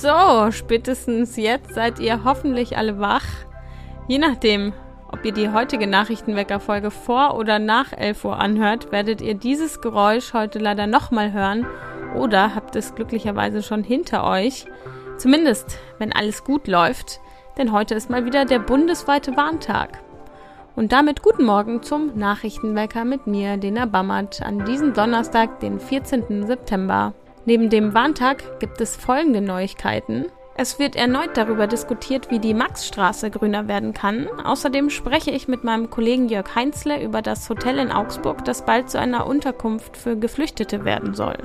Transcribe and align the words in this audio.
So, 0.00 0.52
spätestens 0.52 1.36
jetzt 1.36 1.74
seid 1.74 1.98
ihr 1.98 2.22
hoffentlich 2.22 2.78
alle 2.78 3.00
wach. 3.00 3.24
Je 4.06 4.18
nachdem, 4.18 4.72
ob 5.10 5.24
ihr 5.24 5.32
die 5.32 5.50
heutige 5.50 5.88
Nachrichtenwecker-Folge 5.88 6.92
vor 6.92 7.36
oder 7.36 7.58
nach 7.58 7.92
11 7.92 8.24
Uhr 8.24 8.38
anhört, 8.38 8.92
werdet 8.92 9.20
ihr 9.20 9.34
dieses 9.34 9.80
Geräusch 9.80 10.34
heute 10.34 10.60
leider 10.60 10.86
nochmal 10.86 11.32
hören 11.32 11.66
oder 12.14 12.54
habt 12.54 12.76
es 12.76 12.94
glücklicherweise 12.94 13.60
schon 13.60 13.82
hinter 13.82 14.22
euch. 14.22 14.66
Zumindest, 15.16 15.78
wenn 15.98 16.12
alles 16.12 16.44
gut 16.44 16.68
läuft, 16.68 17.18
denn 17.56 17.72
heute 17.72 17.96
ist 17.96 18.08
mal 18.08 18.24
wieder 18.24 18.44
der 18.44 18.60
bundesweite 18.60 19.36
Warntag. 19.36 19.98
Und 20.76 20.92
damit 20.92 21.24
guten 21.24 21.44
Morgen 21.44 21.82
zum 21.82 22.16
Nachrichtenwecker 22.16 23.04
mit 23.04 23.26
mir, 23.26 23.56
Dena 23.56 23.86
Bammert, 23.86 24.42
an 24.42 24.64
diesem 24.64 24.94
Donnerstag, 24.94 25.58
den 25.58 25.80
14. 25.80 26.46
September. 26.46 27.14
Neben 27.48 27.70
dem 27.70 27.94
Warntag 27.94 28.60
gibt 28.60 28.78
es 28.82 28.94
folgende 28.94 29.40
Neuigkeiten. 29.40 30.26
Es 30.54 30.78
wird 30.78 30.96
erneut 30.96 31.30
darüber 31.32 31.66
diskutiert, 31.66 32.30
wie 32.30 32.40
die 32.40 32.52
Maxstraße 32.52 33.30
grüner 33.30 33.68
werden 33.68 33.94
kann. 33.94 34.28
Außerdem 34.44 34.90
spreche 34.90 35.30
ich 35.30 35.48
mit 35.48 35.64
meinem 35.64 35.88
Kollegen 35.88 36.28
Jörg 36.28 36.54
Heinzle 36.54 37.02
über 37.02 37.22
das 37.22 37.48
Hotel 37.48 37.78
in 37.78 37.90
Augsburg, 37.90 38.44
das 38.44 38.66
bald 38.66 38.90
zu 38.90 39.00
einer 39.00 39.26
Unterkunft 39.26 39.96
für 39.96 40.18
Geflüchtete 40.18 40.84
werden 40.84 41.14
soll. 41.14 41.38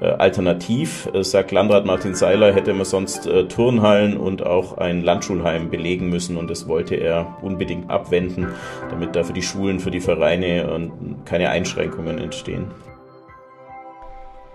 Äh, 0.00 0.06
alternativ, 0.06 1.06
äh, 1.12 1.22
sagt 1.22 1.52
Landrat 1.52 1.84
Martin 1.84 2.14
Seiler, 2.14 2.54
hätte 2.54 2.72
man 2.72 2.86
sonst 2.86 3.26
äh, 3.26 3.46
Turnhallen 3.46 4.16
und 4.16 4.42
auch 4.42 4.78
ein 4.78 5.02
Landschulheim 5.02 5.68
belegen 5.68 6.08
müssen 6.08 6.38
und 6.38 6.48
das 6.48 6.66
wollte 6.66 6.94
er 6.94 7.36
unbedingt 7.42 7.90
abwenden, 7.90 8.46
damit 8.88 9.14
da 9.14 9.22
für 9.22 9.34
die 9.34 9.42
Schulen, 9.42 9.80
für 9.80 9.90
die 9.90 10.00
Vereine 10.00 10.90
keine 11.26 11.50
Einschränkungen 11.50 12.16
entstehen. 12.16 12.68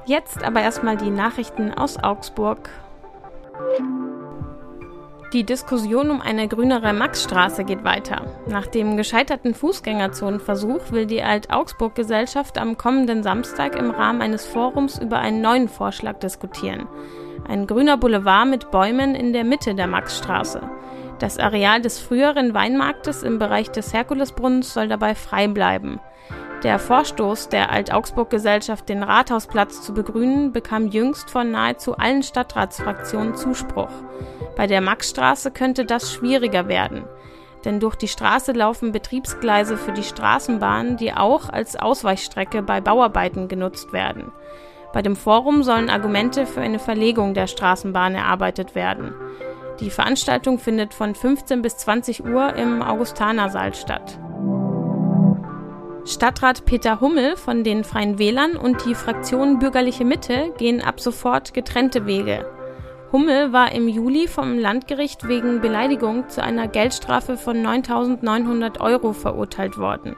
Jetzt 0.06 0.44
aber 0.44 0.62
erstmal 0.62 0.98
die 0.98 1.12
Nachrichten 1.12 1.74
aus 1.74 2.02
Augsburg. 2.04 2.70
Die 5.34 5.46
Diskussion 5.46 6.12
um 6.12 6.20
eine 6.20 6.48
grünere 6.50 6.92
Maxstraße 6.92 7.64
geht 7.64 7.86
weiter. 7.86 8.26
Nach 8.48 8.68
dem 8.68 8.98
gescheiterten 8.98 9.54
Fußgängerzonenversuch 9.54 10.92
will 10.92 11.06
die 11.06 11.24
Alt-Augsburg-Gesellschaft 11.24 12.58
am 12.58 12.78
kommenden 12.78 13.24
Samstag 13.24 13.78
im 13.78 13.92
Rahmen 13.92 14.22
eines 14.22 14.46
Forums 14.46 15.00
über 15.00 15.20
einen 15.20 15.40
neuen 15.40 15.70
Vorschlag 15.70 16.20
diskutieren. 16.20 16.88
Ein 17.48 17.66
grüner 17.66 17.96
Boulevard 17.96 18.48
mit 18.48 18.72
Bäumen 18.72 19.16
in 19.16 19.32
der 19.32 19.46
Mitte 19.46 19.74
der 19.74 19.88
Maxstraße. 19.88 20.62
Das 21.20 21.38
Areal 21.38 21.82
des 21.82 22.00
früheren 22.00 22.54
Weinmarktes 22.54 23.24
im 23.24 23.40
Bereich 23.40 23.70
des 23.70 23.94
Herkulesbrunnens 23.94 24.74
soll 24.74 24.88
dabei 24.88 25.16
frei 25.16 25.48
bleiben. 25.48 26.02
Der 26.64 26.78
Vorstoß 26.78 27.50
der 27.50 27.72
Alt-Augsburg-Gesellschaft, 27.72 28.88
den 28.88 29.02
Rathausplatz 29.02 29.82
zu 29.82 29.96
begrünen, 29.96 30.52
bekam 30.52 30.90
jüngst 30.90 31.32
von 31.32 31.50
nahezu 31.50 31.98
allen 31.98 32.22
Stadtratsfraktionen 32.22 33.36
Zuspruch. 33.36 33.90
Bei 34.56 34.68
der 34.68 34.82
Maxstraße 34.82 35.50
könnte 35.50 35.86
das 35.86 36.14
schwieriger 36.14 36.68
werden, 36.68 37.04
denn 37.66 37.80
durch 37.80 37.96
die 37.96 38.08
Straße 38.08 38.52
laufen 38.52 38.92
Betriebsgleise 38.92 39.76
für 39.76 39.92
die 39.92 40.04
Straßenbahn, 40.04 40.98
die 40.98 41.14
auch 41.14 41.50
als 41.50 41.76
Ausweichstrecke 41.76 42.62
bei 42.62 42.80
Bauarbeiten 42.80 43.48
genutzt 43.48 43.92
werden. 43.92 44.32
Bei 44.94 45.02
dem 45.02 45.16
Forum 45.16 45.64
sollen 45.64 45.90
Argumente 45.90 46.46
für 46.46 46.62
eine 46.62 46.80
Verlegung 46.80 47.34
der 47.34 47.48
Straßenbahn 47.48 48.14
erarbeitet 48.14 48.76
werden. 48.76 49.16
Die 49.80 49.90
Veranstaltung 49.90 50.60
findet 50.60 50.94
von 50.94 51.16
15 51.16 51.64
bis 51.64 51.78
20 51.78 52.24
Uhr 52.24 52.54
im 52.56 52.84
Augustanersaal 52.84 53.74
statt. 53.74 54.20
Stadtrat 56.06 56.66
Peter 56.66 57.00
Hummel 57.00 57.36
von 57.36 57.64
den 57.64 57.84
Freien 57.84 58.18
Wählern 58.18 58.58
und 58.58 58.86
die 58.86 58.96
Fraktion 58.96 59.60
Bürgerliche 59.60 60.04
Mitte 60.04 60.52
gehen 60.58 60.82
ab 60.82 61.00
sofort 61.00 61.54
getrennte 61.54 62.08
Wege. 62.08 62.46
Hummel 63.12 63.54
war 63.54 63.72
im 63.72 63.88
Juli 63.88 64.28
vom 64.28 64.58
Landgericht 64.58 65.28
wegen 65.28 65.62
Beleidigung 65.62 66.28
zu 66.28 66.42
einer 66.42 66.68
Geldstrafe 66.68 67.38
von 67.38 67.58
9.900 67.58 68.80
Euro 68.80 69.14
verurteilt 69.14 69.78
worden. 69.78 70.16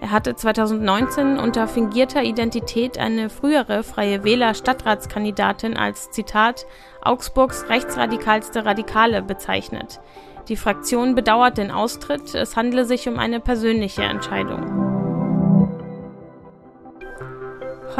Er 0.00 0.10
hatte 0.10 0.34
2019 0.34 1.38
unter 1.38 1.68
fingierter 1.68 2.24
Identität 2.24 2.98
eine 2.98 3.28
frühere 3.28 3.82
Freie 3.84 4.24
Wähler 4.24 4.54
Stadtratskandidatin 4.54 5.76
als 5.76 6.10
Zitat 6.10 6.66
Augsburgs 7.02 7.68
rechtsradikalste 7.68 8.64
Radikale 8.64 9.22
bezeichnet. 9.22 10.00
Die 10.48 10.56
Fraktion 10.56 11.14
bedauert 11.14 11.58
den 11.58 11.70
Austritt, 11.70 12.34
es 12.34 12.56
handle 12.56 12.86
sich 12.86 13.08
um 13.08 13.18
eine 13.18 13.40
persönliche 13.40 14.02
Entscheidung. 14.02 14.79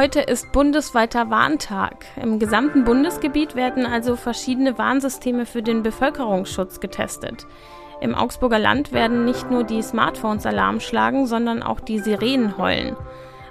Heute 0.01 0.21
ist 0.21 0.51
bundesweiter 0.53 1.29
Warntag. 1.29 2.07
Im 2.17 2.39
gesamten 2.39 2.85
Bundesgebiet 2.85 3.55
werden 3.55 3.85
also 3.85 4.17
verschiedene 4.17 4.79
Warnsysteme 4.79 5.45
für 5.45 5.63
den 5.63 5.83
Bevölkerungsschutz 5.83 6.81
getestet. 6.81 7.47
Im 8.01 8.15
Augsburger 8.15 8.59
Land 8.59 8.93
werden 8.93 9.27
nicht 9.27 9.51
nur 9.51 9.63
die 9.63 9.83
Smartphones 9.83 10.47
Alarm 10.47 10.81
schlagen, 10.81 11.27
sondern 11.27 11.63
auch 11.63 11.81
die 11.81 11.99
Sirenen 11.99 12.57
heulen. 12.57 12.97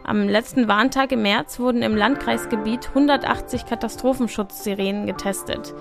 Am 0.03 0.27
letzten 0.27 0.67
Warntag 0.67 1.11
im 1.11 1.21
März 1.21 1.59
wurden 1.59 1.83
im 1.83 1.95
Landkreisgebiet 1.95 2.87
180 2.87 3.67
Katastrophenschutzsirenen 3.67 5.05
getestet. 5.05 5.75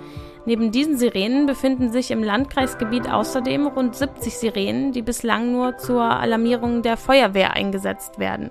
Neben 0.45 0.71
diesen 0.71 0.99
Sirenen 0.99 1.47
befinden 1.47 1.91
sich 1.93 2.11
im 2.11 2.23
Landkreisgebiet 2.23 3.11
außerdem 3.11 3.69
rund 3.69 3.97
70 3.97 4.37
Sirenen, 4.37 4.93
die 4.93 5.01
bislang 5.01 5.51
nur 5.51 5.79
zur 5.79 6.03
Alarmierung 6.03 6.83
der 6.83 6.99
Feuerwehr 6.99 7.55
eingesetzt 7.55 8.19
werden. 8.19 8.51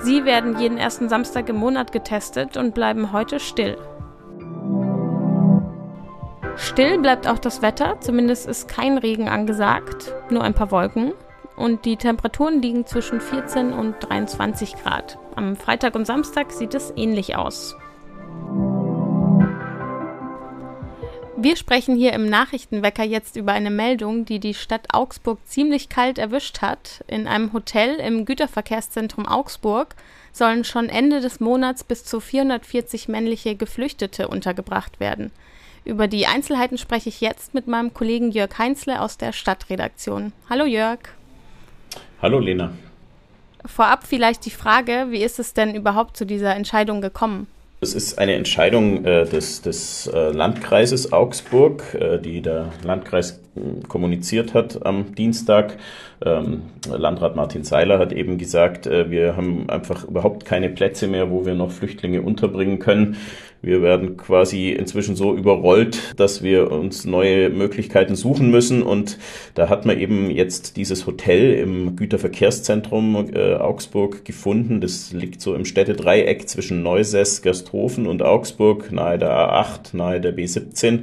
Sie 0.00 0.24
werden 0.24 0.58
jeden 0.58 0.78
ersten 0.78 1.08
Samstag 1.08 1.48
im 1.48 1.56
Monat 1.56 1.92
getestet 1.92 2.56
und 2.56 2.74
bleiben 2.74 3.12
heute 3.12 3.40
still. 3.40 3.78
Still 6.56 6.98
bleibt 6.98 7.26
auch 7.26 7.38
das 7.38 7.62
Wetter, 7.62 8.00
zumindest 8.00 8.46
ist 8.46 8.68
kein 8.68 8.98
Regen 8.98 9.28
angesagt, 9.28 10.14
nur 10.30 10.44
ein 10.44 10.54
paar 10.54 10.70
Wolken. 10.70 11.12
Und 11.56 11.84
die 11.84 11.96
Temperaturen 11.96 12.60
liegen 12.60 12.84
zwischen 12.86 13.20
14 13.20 13.72
und 13.72 13.96
23 14.00 14.76
Grad. 14.82 15.18
Am 15.36 15.56
Freitag 15.56 15.94
und 15.94 16.06
Samstag 16.06 16.50
sieht 16.50 16.74
es 16.74 16.92
ähnlich 16.96 17.36
aus. 17.36 17.76
Wir 21.44 21.56
sprechen 21.56 21.94
hier 21.94 22.14
im 22.14 22.30
Nachrichtenwecker 22.30 23.04
jetzt 23.04 23.36
über 23.36 23.52
eine 23.52 23.68
Meldung, 23.68 24.24
die 24.24 24.38
die 24.38 24.54
Stadt 24.54 24.86
Augsburg 24.94 25.46
ziemlich 25.46 25.90
kalt 25.90 26.16
erwischt 26.16 26.62
hat. 26.62 27.04
In 27.06 27.26
einem 27.26 27.52
Hotel 27.52 27.96
im 27.96 28.24
Güterverkehrszentrum 28.24 29.26
Augsburg 29.26 29.94
sollen 30.32 30.64
schon 30.64 30.88
Ende 30.88 31.20
des 31.20 31.40
Monats 31.40 31.84
bis 31.84 32.02
zu 32.02 32.20
440 32.20 33.08
männliche 33.08 33.56
Geflüchtete 33.56 34.28
untergebracht 34.28 35.00
werden. 35.00 35.32
Über 35.84 36.08
die 36.08 36.26
Einzelheiten 36.26 36.78
spreche 36.78 37.10
ich 37.10 37.20
jetzt 37.20 37.52
mit 37.52 37.66
meinem 37.66 37.92
Kollegen 37.92 38.30
Jörg 38.30 38.56
Heinzle 38.56 39.02
aus 39.02 39.18
der 39.18 39.34
Stadtredaktion. 39.34 40.32
Hallo 40.48 40.64
Jörg. 40.64 41.00
Hallo 42.22 42.38
Lena. 42.38 42.72
Vorab 43.66 44.06
vielleicht 44.06 44.46
die 44.46 44.50
Frage, 44.50 45.08
wie 45.10 45.22
ist 45.22 45.38
es 45.38 45.52
denn 45.52 45.74
überhaupt 45.74 46.16
zu 46.16 46.24
dieser 46.24 46.56
Entscheidung 46.56 47.02
gekommen? 47.02 47.48
Es 47.84 47.94
ist 47.94 48.18
eine 48.18 48.32
Entscheidung 48.32 49.04
äh, 49.04 49.26
des, 49.26 49.60
des 49.60 50.06
äh, 50.06 50.30
Landkreises 50.30 51.12
Augsburg, 51.12 51.94
äh, 51.94 52.18
die 52.18 52.40
der 52.40 52.70
Landkreis 52.82 53.42
äh, 53.56 53.86
kommuniziert 53.86 54.54
hat 54.54 54.86
am 54.86 55.14
Dienstag. 55.14 55.76
Ähm, 56.24 56.62
Landrat 56.88 57.36
Martin 57.36 57.62
Seiler 57.62 57.98
hat 57.98 58.12
eben 58.14 58.38
gesagt, 58.38 58.86
äh, 58.86 59.10
wir 59.10 59.36
haben 59.36 59.68
einfach 59.68 60.04
überhaupt 60.04 60.46
keine 60.46 60.70
Plätze 60.70 61.08
mehr, 61.08 61.30
wo 61.30 61.44
wir 61.44 61.54
noch 61.54 61.70
Flüchtlinge 61.70 62.22
unterbringen 62.22 62.78
können. 62.78 63.18
Wir 63.64 63.82
werden 63.82 64.16
quasi 64.16 64.70
inzwischen 64.70 65.16
so 65.16 65.34
überrollt, 65.34 66.14
dass 66.16 66.42
wir 66.42 66.70
uns 66.70 67.04
neue 67.04 67.48
Möglichkeiten 67.50 68.14
suchen 68.14 68.50
müssen. 68.50 68.82
Und 68.82 69.18
da 69.54 69.68
hat 69.68 69.86
man 69.86 69.98
eben 69.98 70.30
jetzt 70.30 70.76
dieses 70.76 71.06
Hotel 71.06 71.54
im 71.54 71.96
Güterverkehrszentrum 71.96 73.30
äh, 73.32 73.54
Augsburg 73.54 74.24
gefunden. 74.24 74.80
Das 74.80 75.12
liegt 75.12 75.40
so 75.40 75.54
im 75.54 75.64
Städtedreieck 75.64 76.48
zwischen 76.48 76.82
Neusäß, 76.82 77.42
Gersthofen 77.42 78.06
und 78.06 78.22
Augsburg, 78.22 78.92
nahe 78.92 79.18
der 79.18 79.30
A8, 79.30 79.96
nahe 79.96 80.20
der 80.20 80.36
B17. 80.36 81.00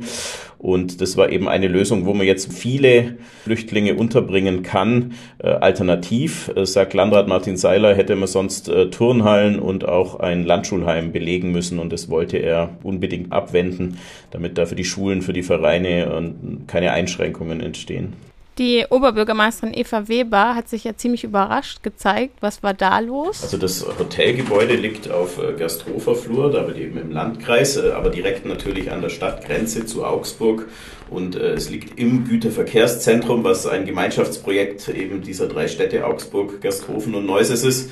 Und 0.61 1.01
das 1.01 1.17
war 1.17 1.31
eben 1.31 1.49
eine 1.49 1.67
Lösung, 1.67 2.05
wo 2.05 2.13
man 2.13 2.27
jetzt 2.27 2.53
viele 2.53 3.15
Flüchtlinge 3.43 3.95
unterbringen 3.95 4.61
kann. 4.61 5.13
Äh, 5.39 5.47
alternativ, 5.47 6.51
äh, 6.55 6.67
sagt 6.67 6.93
Landrat 6.93 7.27
Martin 7.27 7.57
Seiler, 7.57 7.95
hätte 7.95 8.15
man 8.15 8.27
sonst 8.27 8.69
äh, 8.69 8.91
Turnhallen 8.91 9.57
und 9.57 9.87
auch 9.87 10.19
ein 10.19 10.45
Landschulheim 10.45 11.11
belegen 11.11 11.51
müssen. 11.51 11.79
Und 11.79 11.91
das 11.91 12.09
wollte 12.09 12.37
er 12.37 12.77
unbedingt 12.83 13.31
abwenden, 13.31 13.97
damit 14.29 14.59
da 14.59 14.67
für 14.67 14.75
die 14.75 14.85
Schulen, 14.85 15.23
für 15.23 15.33
die 15.33 15.41
Vereine 15.41 16.31
keine 16.67 16.91
Einschränkungen 16.91 17.59
entstehen. 17.59 18.13
Die 18.61 18.85
Oberbürgermeisterin 18.87 19.73
Eva 19.73 20.07
Weber 20.07 20.53
hat 20.53 20.69
sich 20.69 20.83
ja 20.83 20.95
ziemlich 20.95 21.23
überrascht 21.23 21.81
gezeigt. 21.81 22.35
Was 22.41 22.61
war 22.61 22.75
da 22.75 22.99
los? 22.99 23.41
Also 23.41 23.57
das 23.57 23.83
Hotelgebäude 23.83 24.75
liegt 24.75 25.09
auf 25.09 25.39
äh, 25.41 25.53
Gersthofer 25.53 26.13
Flur, 26.13 26.51
damit 26.51 26.77
eben 26.77 26.99
im 26.99 27.09
Landkreis, 27.09 27.77
äh, 27.77 27.89
aber 27.89 28.11
direkt 28.11 28.45
natürlich 28.45 28.91
an 28.91 29.01
der 29.01 29.09
Stadtgrenze 29.09 29.87
zu 29.87 30.05
Augsburg. 30.05 30.67
Und 31.09 31.35
äh, 31.35 31.53
es 31.53 31.71
liegt 31.71 31.99
im 31.99 32.25
Güterverkehrszentrum, 32.25 33.43
was 33.43 33.65
ein 33.65 33.85
Gemeinschaftsprojekt 33.85 34.89
eben 34.89 35.23
dieser 35.23 35.47
drei 35.47 35.67
Städte 35.67 36.05
Augsburg, 36.05 36.61
Gersthofen 36.61 37.15
und 37.15 37.25
Neuses 37.25 37.63
ist. 37.63 37.89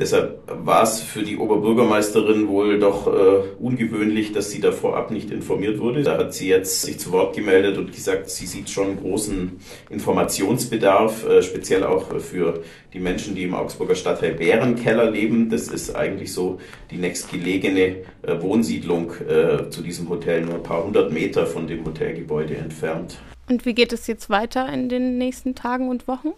Deshalb 0.00 0.40
war 0.46 0.82
es 0.82 1.02
für 1.02 1.22
die 1.22 1.36
Oberbürgermeisterin 1.36 2.48
wohl 2.48 2.78
doch 2.78 3.06
äh, 3.06 3.42
ungewöhnlich, 3.58 4.32
dass 4.32 4.50
sie 4.50 4.58
da 4.58 4.72
vorab 4.72 5.10
nicht 5.10 5.30
informiert 5.30 5.78
wurde. 5.78 6.02
Da 6.02 6.16
hat 6.16 6.32
sie 6.32 6.48
jetzt 6.48 6.80
sich 6.80 6.98
zu 6.98 7.12
Wort 7.12 7.36
gemeldet 7.36 7.76
und 7.76 7.92
gesagt, 7.92 8.30
sie 8.30 8.46
sieht 8.46 8.70
schon 8.70 8.98
großen 8.98 9.60
Informationsbedarf, 9.90 11.28
äh, 11.28 11.42
speziell 11.42 11.84
auch 11.84 12.18
für 12.18 12.62
die 12.94 12.98
Menschen, 12.98 13.34
die 13.34 13.42
im 13.42 13.54
Augsburger 13.54 13.94
Stadtteil 13.94 14.32
Bärenkeller 14.32 15.10
leben. 15.10 15.50
Das 15.50 15.68
ist 15.68 15.94
eigentlich 15.94 16.32
so 16.32 16.58
die 16.90 16.96
nächstgelegene 16.96 17.96
äh, 18.22 18.40
Wohnsiedlung 18.40 19.12
äh, 19.28 19.68
zu 19.68 19.82
diesem 19.82 20.08
Hotel, 20.08 20.46
nur 20.46 20.54
ein 20.54 20.62
paar 20.62 20.82
hundert 20.82 21.12
Meter 21.12 21.46
von 21.46 21.66
dem 21.66 21.84
Hotelgebäude 21.84 22.56
entfernt. 22.56 23.18
Und 23.50 23.66
wie 23.66 23.74
geht 23.74 23.92
es 23.92 24.06
jetzt 24.06 24.30
weiter 24.30 24.66
in 24.72 24.88
den 24.88 25.18
nächsten 25.18 25.54
Tagen 25.54 25.90
und 25.90 26.08
Wochen? 26.08 26.30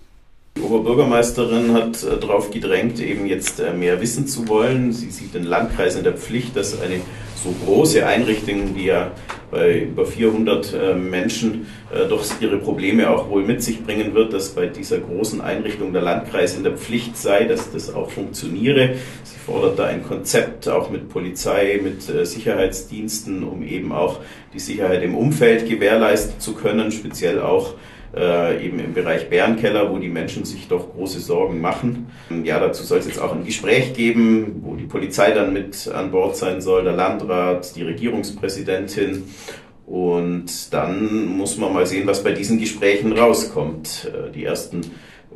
Die 0.54 0.60
Oberbürgermeisterin 0.60 1.72
hat 1.72 2.02
äh, 2.02 2.18
darauf 2.20 2.50
gedrängt, 2.50 3.00
eben 3.00 3.26
jetzt 3.26 3.58
äh, 3.58 3.72
mehr 3.72 4.02
wissen 4.02 4.26
zu 4.26 4.48
wollen. 4.48 4.92
Sie 4.92 5.10
sieht 5.10 5.34
den 5.34 5.44
Landkreis 5.44 5.96
in 5.96 6.04
der 6.04 6.12
Pflicht, 6.12 6.54
dass 6.56 6.78
eine 6.78 7.00
so 7.42 7.54
große 7.64 8.06
Einrichtung, 8.06 8.74
die 8.74 8.84
ja 8.84 9.12
bei 9.50 9.80
über 9.80 10.04
400 10.04 10.72
äh, 10.74 10.94
Menschen 10.94 11.66
doch 12.08 12.24
ihre 12.40 12.58
Probleme 12.58 13.10
auch 13.10 13.28
wohl 13.28 13.44
mit 13.44 13.62
sich 13.62 13.84
bringen 13.84 14.14
wird, 14.14 14.32
dass 14.32 14.50
bei 14.50 14.66
dieser 14.66 14.98
großen 14.98 15.40
Einrichtung 15.40 15.92
der 15.92 16.02
Landkreis 16.02 16.56
in 16.56 16.62
der 16.62 16.76
Pflicht 16.76 17.16
sei, 17.16 17.44
dass 17.44 17.70
das 17.70 17.92
auch 17.92 18.10
funktioniere. 18.10 18.94
Sie 19.24 19.38
fordert 19.38 19.78
da 19.78 19.86
ein 19.86 20.02
Konzept 20.02 20.68
auch 20.68 20.88
mit 20.88 21.08
Polizei, 21.08 21.80
mit 21.82 22.02
Sicherheitsdiensten, 22.02 23.42
um 23.42 23.62
eben 23.62 23.92
auch 23.92 24.20
die 24.54 24.58
Sicherheit 24.58 25.02
im 25.02 25.14
Umfeld 25.14 25.68
gewährleisten 25.68 26.40
zu 26.40 26.54
können, 26.54 26.92
speziell 26.92 27.40
auch 27.40 27.74
äh, 28.14 28.64
eben 28.64 28.78
im 28.78 28.94
Bereich 28.94 29.30
Bärenkeller, 29.30 29.90
wo 29.90 29.98
die 29.98 30.08
Menschen 30.08 30.44
sich 30.44 30.68
doch 30.68 30.92
große 30.92 31.20
Sorgen 31.20 31.60
machen. 31.60 32.08
Ja, 32.44 32.60
dazu 32.60 32.84
soll 32.84 32.98
es 32.98 33.06
jetzt 33.06 33.20
auch 33.20 33.34
ein 33.34 33.44
Gespräch 33.44 33.94
geben, 33.94 34.60
wo 34.62 34.76
die 34.76 34.84
Polizei 34.84 35.30
dann 35.32 35.52
mit 35.52 35.88
an 35.88 36.10
Bord 36.10 36.36
sein 36.36 36.60
soll, 36.60 36.84
der 36.84 36.92
Landrat, 36.92 37.74
die 37.76 37.82
Regierungspräsidentin. 37.82 39.24
Und 39.86 40.72
dann 40.72 41.26
muss 41.26 41.58
man 41.58 41.72
mal 41.72 41.86
sehen, 41.86 42.06
was 42.06 42.22
bei 42.22 42.32
diesen 42.32 42.58
Gesprächen 42.58 43.12
rauskommt. 43.12 44.10
Äh, 44.12 44.30
die 44.30 44.44
ersten 44.44 44.82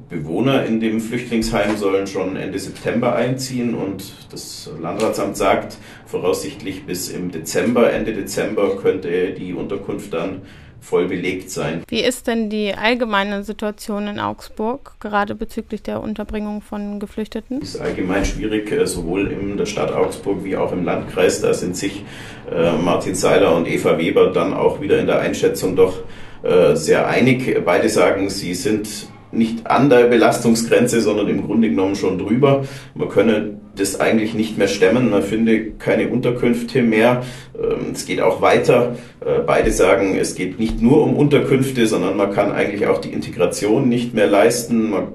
Bewohner 0.08 0.64
in 0.64 0.78
dem 0.78 1.00
Flüchtlingsheim 1.00 1.76
sollen 1.76 2.06
schon 2.06 2.36
Ende 2.36 2.58
September 2.58 3.14
einziehen 3.16 3.74
und 3.74 4.04
das 4.30 4.70
Landratsamt 4.80 5.36
sagt, 5.36 5.78
voraussichtlich 6.04 6.84
bis 6.84 7.08
im 7.08 7.30
Dezember, 7.30 7.92
Ende 7.92 8.12
Dezember 8.12 8.76
könnte 8.76 9.32
die 9.32 9.54
Unterkunft 9.54 10.12
dann 10.12 10.42
voll 10.80 11.08
belegt 11.08 11.50
sein. 11.50 11.82
Wie 11.88 12.00
ist 12.00 12.26
denn 12.26 12.50
die 12.50 12.74
allgemeine 12.74 13.42
Situation 13.42 14.06
in 14.06 14.20
Augsburg, 14.20 14.94
gerade 15.00 15.34
bezüglich 15.34 15.82
der 15.82 16.00
Unterbringung 16.00 16.62
von 16.62 17.00
Geflüchteten? 17.00 17.60
Es 17.62 17.74
ist 17.74 17.80
allgemein 17.80 18.24
schwierig, 18.24 18.70
äh, 18.72 18.86
sowohl 18.86 19.32
in 19.32 19.56
der 19.56 19.66
Stadt 19.66 19.92
Augsburg 19.92 20.44
wie 20.44 20.56
auch 20.56 20.72
im 20.72 20.84
Landkreis. 20.84 21.40
Da 21.40 21.54
sind 21.54 21.76
sich 21.76 22.04
äh, 22.50 22.72
Martin 22.72 23.14
Seiler 23.14 23.54
und 23.56 23.66
Eva 23.66 23.98
Weber 23.98 24.32
dann 24.32 24.54
auch 24.54 24.80
wieder 24.80 24.98
in 24.98 25.06
der 25.06 25.20
Einschätzung 25.20 25.76
doch 25.76 25.98
äh, 26.42 26.76
sehr 26.76 27.08
einig. 27.08 27.64
Beide 27.64 27.88
sagen, 27.88 28.30
sie 28.30 28.54
sind 28.54 29.08
nicht 29.36 29.66
an 29.66 29.90
der 29.90 30.04
Belastungsgrenze, 30.04 31.00
sondern 31.00 31.28
im 31.28 31.46
Grunde 31.46 31.68
genommen 31.68 31.96
schon 31.96 32.18
drüber. 32.18 32.64
Man 32.94 33.08
könne 33.08 33.58
das 33.76 34.00
eigentlich 34.00 34.34
nicht 34.34 34.58
mehr 34.58 34.68
stemmen. 34.68 35.10
Man 35.10 35.22
finde 35.22 35.72
keine 35.72 36.08
Unterkünfte 36.08 36.82
mehr. 36.82 37.22
Ähm, 37.54 37.92
es 37.92 38.06
geht 38.06 38.20
auch 38.20 38.40
weiter. 38.40 38.96
Äh, 39.20 39.40
beide 39.46 39.70
sagen, 39.70 40.16
es 40.18 40.34
geht 40.34 40.58
nicht 40.58 40.80
nur 40.80 41.02
um 41.02 41.16
Unterkünfte, 41.16 41.86
sondern 41.86 42.16
man 42.16 42.32
kann 42.32 42.52
eigentlich 42.52 42.86
auch 42.86 42.98
die 42.98 43.12
Integration 43.12 43.88
nicht 43.88 44.14
mehr 44.14 44.26
leisten. 44.26 44.90
Man 44.90 45.08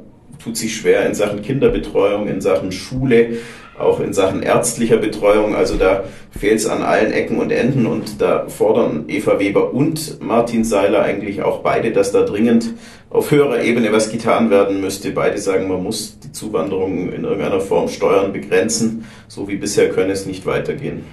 tut 0.44 0.58
sich 0.58 0.76
schwer 0.76 1.06
in 1.06 1.14
Sachen 1.14 1.42
Kinderbetreuung, 1.42 2.28
in 2.28 2.42
Sachen 2.42 2.72
Schule 2.72 3.38
auch 3.82 4.00
in 4.00 4.14
Sachen 4.14 4.44
ärztlicher 4.44 4.98
Betreuung. 4.98 5.56
Also 5.56 5.76
da 5.76 6.04
fehlt 6.38 6.60
es 6.60 6.68
an 6.68 6.84
allen 6.84 7.12
Ecken 7.12 7.38
und 7.38 7.52
Enden 7.52 7.86
und 7.86 8.22
da 8.22 8.48
fordern 8.48 9.06
Eva 9.08 9.40
Weber 9.40 9.74
und 9.74 10.22
Martin 10.22 10.64
Seiler 10.64 11.02
eigentlich 11.04 11.42
auch 11.44 11.60
beide, 11.60 11.92
dass 11.92 12.12
da 12.12 12.22
dringend 12.22 12.74
auf 13.12 13.30
höherer 13.30 13.62
Ebene 13.62 13.92
was 13.92 14.10
getan 14.10 14.50
werden 14.50 14.82
müsste. 14.82 15.12
Beide 15.12 15.38
sagen, 15.38 15.68
man 15.68 15.84
muss 15.84 16.20
die 16.20 16.32
Zuwanderung 16.32 17.12
in 17.12 17.24
irgendeiner 17.24 17.60
Form 17.60 17.88
steuern, 17.90 18.34
begrenzen. 18.34 19.06
So 19.28 19.48
wie 19.48 19.58
bisher 19.58 19.90
könne 19.90 20.14
es 20.14 20.26
nicht 20.26 20.46
weitergehen. 20.46 21.06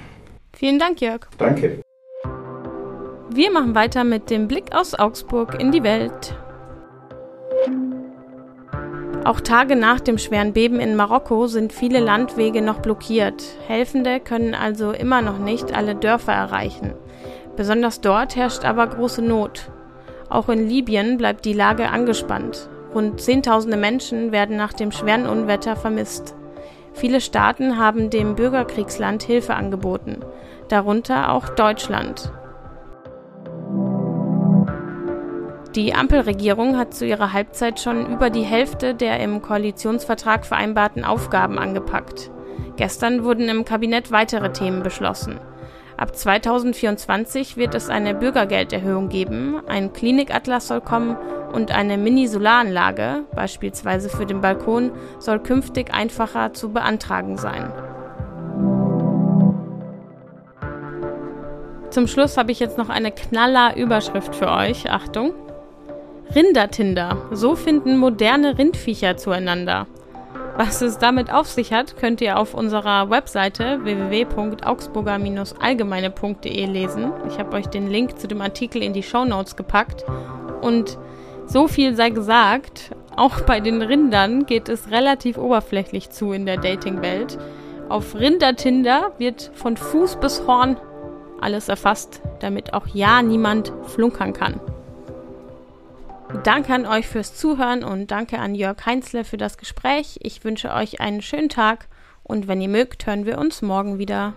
Vielen 0.56 0.78
Dank, 0.78 1.00
Jörg. 1.00 1.26
Danke. 1.36 1.80
Wir 3.30 3.52
machen 3.52 3.74
weiter 3.74 4.04
mit 4.04 4.30
dem 4.30 4.48
Blick 4.48 4.74
aus 4.74 4.94
Augsburg 4.94 5.60
in 5.60 5.70
die 5.72 5.82
Welt. 5.82 6.34
Auch 9.24 9.40
Tage 9.40 9.76
nach 9.76 10.00
dem 10.00 10.16
schweren 10.16 10.52
Beben 10.52 10.80
in 10.80 10.96
Marokko 10.96 11.48
sind 11.48 11.72
viele 11.72 12.00
Landwege 12.00 12.62
noch 12.62 12.78
blockiert. 12.78 13.42
Helfende 13.66 14.20
können 14.20 14.54
also 14.54 14.92
immer 14.92 15.20
noch 15.20 15.38
nicht 15.38 15.74
alle 15.76 15.94
Dörfer 15.94 16.32
erreichen. 16.32 16.94
Besonders 17.56 18.00
dort 18.00 18.36
herrscht 18.36 18.64
aber 18.64 18.86
große 18.86 19.20
Not. 19.20 19.70
Auch 20.30 20.48
in 20.48 20.68
Libyen 20.68 21.16
bleibt 21.16 21.44
die 21.44 21.52
Lage 21.52 21.88
angespannt. 21.88 22.68
Rund 22.94 23.20
Zehntausende 23.20 23.76
Menschen 23.76 24.32
werden 24.32 24.56
nach 24.56 24.72
dem 24.72 24.92
schweren 24.92 25.26
Unwetter 25.26 25.76
vermisst. 25.76 26.34
Viele 26.92 27.20
Staaten 27.20 27.78
haben 27.78 28.10
dem 28.10 28.34
Bürgerkriegsland 28.34 29.22
Hilfe 29.22 29.54
angeboten, 29.54 30.18
darunter 30.68 31.32
auch 31.32 31.48
Deutschland. 31.50 32.32
Die 35.74 35.94
Ampelregierung 35.94 36.76
hat 36.76 36.94
zu 36.94 37.06
ihrer 37.06 37.32
Halbzeit 37.32 37.78
schon 37.78 38.06
über 38.06 38.30
die 38.30 38.42
Hälfte 38.42 38.94
der 38.94 39.20
im 39.20 39.42
Koalitionsvertrag 39.42 40.44
vereinbarten 40.44 41.04
Aufgaben 41.04 41.58
angepackt. 41.58 42.30
Gestern 42.76 43.22
wurden 43.22 43.48
im 43.48 43.64
Kabinett 43.64 44.10
weitere 44.10 44.50
Themen 44.50 44.82
beschlossen. 44.82 45.38
Ab 45.98 46.14
2024 46.14 47.56
wird 47.56 47.74
es 47.74 47.88
eine 47.88 48.14
Bürgergelderhöhung 48.14 49.08
geben, 49.08 49.60
ein 49.66 49.92
Klinikatlas 49.92 50.68
soll 50.68 50.80
kommen 50.80 51.16
und 51.52 51.72
eine 51.72 51.98
Mini-Solaranlage, 51.98 53.24
beispielsweise 53.34 54.08
für 54.08 54.24
den 54.24 54.40
Balkon, 54.40 54.92
soll 55.18 55.40
künftig 55.40 55.92
einfacher 55.92 56.52
zu 56.52 56.72
beantragen 56.72 57.36
sein. 57.36 57.72
Zum 61.90 62.06
Schluss 62.06 62.36
habe 62.36 62.52
ich 62.52 62.60
jetzt 62.60 62.78
noch 62.78 62.90
eine 62.90 63.10
knaller 63.10 63.76
Überschrift 63.76 64.36
für 64.36 64.52
euch. 64.52 64.88
Achtung! 64.88 65.32
Rindertinder. 66.32 67.16
So 67.32 67.56
finden 67.56 67.96
moderne 67.96 68.56
Rindviecher 68.56 69.16
zueinander. 69.16 69.88
Was 70.58 70.82
es 70.82 70.98
damit 70.98 71.32
auf 71.32 71.46
sich 71.46 71.72
hat, 71.72 71.96
könnt 71.96 72.20
ihr 72.20 72.36
auf 72.36 72.52
unserer 72.52 73.08
Webseite 73.10 73.78
www.augsburger-allgemeine.de 73.84 76.66
lesen. 76.66 77.12
Ich 77.28 77.38
habe 77.38 77.56
euch 77.56 77.68
den 77.68 77.88
Link 77.88 78.18
zu 78.18 78.26
dem 78.26 78.40
Artikel 78.40 78.82
in 78.82 78.92
die 78.92 79.04
Show 79.04 79.24
Notes 79.24 79.54
gepackt. 79.54 80.04
Und 80.60 80.98
so 81.46 81.68
viel 81.68 81.94
sei 81.94 82.10
gesagt, 82.10 82.90
auch 83.14 83.42
bei 83.42 83.60
den 83.60 83.82
Rindern 83.82 84.46
geht 84.46 84.68
es 84.68 84.90
relativ 84.90 85.38
oberflächlich 85.38 86.10
zu 86.10 86.32
in 86.32 86.44
der 86.44 86.56
Dating-Welt. 86.56 87.38
Auf 87.88 88.16
Rindertinder 88.16 89.12
wird 89.18 89.52
von 89.54 89.76
Fuß 89.76 90.16
bis 90.16 90.44
Horn 90.44 90.76
alles 91.40 91.68
erfasst, 91.68 92.20
damit 92.40 92.74
auch 92.74 92.88
ja 92.88 93.22
niemand 93.22 93.72
flunkern 93.84 94.32
kann. 94.32 94.58
Danke 96.44 96.74
an 96.74 96.86
euch 96.86 97.08
fürs 97.08 97.34
Zuhören 97.34 97.82
und 97.82 98.10
danke 98.10 98.38
an 98.38 98.54
Jörg 98.54 98.84
Heinzle 98.84 99.24
für 99.24 99.38
das 99.38 99.56
Gespräch. 99.56 100.18
Ich 100.22 100.44
wünsche 100.44 100.72
euch 100.72 101.00
einen 101.00 101.22
schönen 101.22 101.48
Tag 101.48 101.88
und 102.22 102.48
wenn 102.48 102.60
ihr 102.60 102.68
mögt, 102.68 103.06
hören 103.06 103.24
wir 103.24 103.38
uns 103.38 103.62
morgen 103.62 103.98
wieder. 103.98 104.34